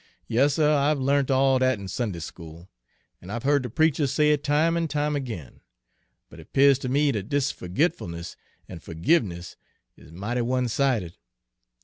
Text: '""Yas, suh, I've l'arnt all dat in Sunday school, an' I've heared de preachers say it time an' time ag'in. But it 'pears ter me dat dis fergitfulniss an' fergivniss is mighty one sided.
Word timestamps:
'""Yas, 0.27 0.55
suh, 0.55 0.75
I've 0.75 0.97
l'arnt 0.99 1.29
all 1.29 1.59
dat 1.59 1.77
in 1.77 1.87
Sunday 1.87 2.17
school, 2.21 2.71
an' 3.21 3.29
I've 3.29 3.43
heared 3.43 3.61
de 3.61 3.69
preachers 3.69 4.11
say 4.11 4.31
it 4.31 4.43
time 4.43 4.75
an' 4.75 4.87
time 4.87 5.15
ag'in. 5.15 5.61
But 6.27 6.39
it 6.39 6.53
'pears 6.53 6.79
ter 6.79 6.87
me 6.89 7.11
dat 7.11 7.29
dis 7.29 7.53
fergitfulniss 7.53 8.35
an' 8.67 8.79
fergivniss 8.79 9.57
is 9.95 10.11
mighty 10.11 10.41
one 10.41 10.69
sided. 10.69 11.17